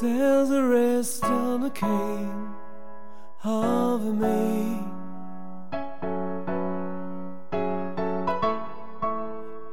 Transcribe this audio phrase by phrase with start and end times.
[0.00, 2.54] There's a rest on the king
[3.42, 4.78] of me.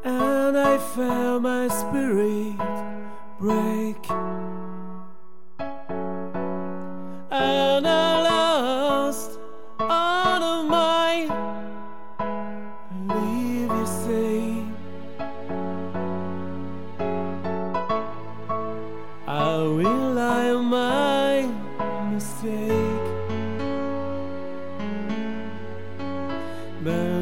[0.04, 2.58] And I felt my spirit
[3.40, 4.04] break.
[7.30, 7.65] I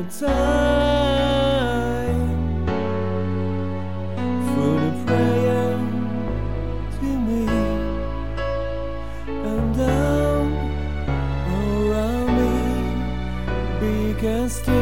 [0.10, 0.26] Time
[5.06, 5.24] the
[7.00, 7.46] to me.
[9.28, 9.76] And
[11.56, 12.54] around me
[13.80, 14.74] big and still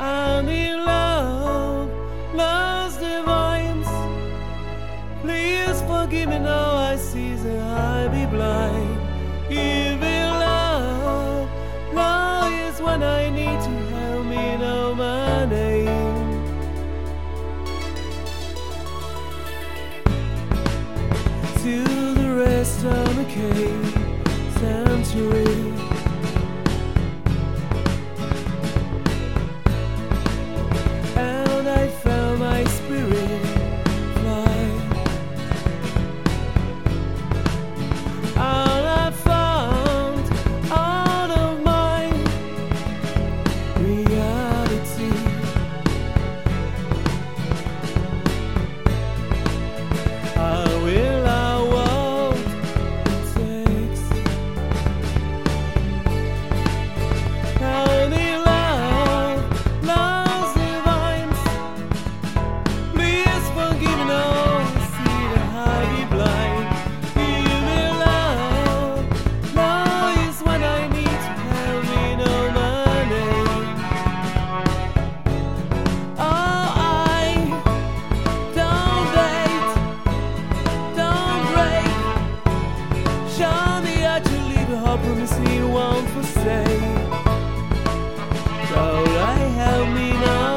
[0.00, 1.02] and in love.
[5.22, 8.98] Please forgive me now I see that I be blind
[12.92, 16.44] when I need to help me know my name
[21.62, 21.84] to
[22.20, 23.94] the rest of the cave
[24.58, 26.01] sanctuary.
[83.38, 84.30] Me how to
[84.70, 86.82] a hope, promise you won't forsake.
[88.68, 90.51] So I help me know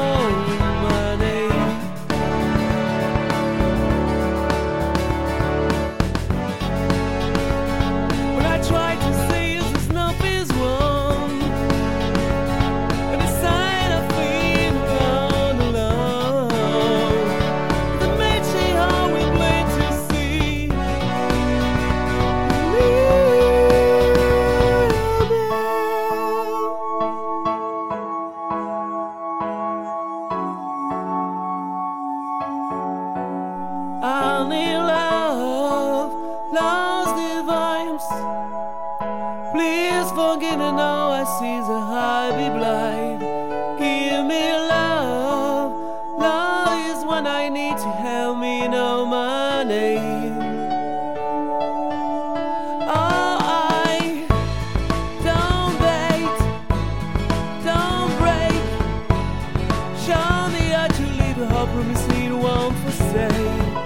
[61.72, 63.76] promise me you won't forsake.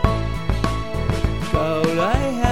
[1.55, 2.50] All I have.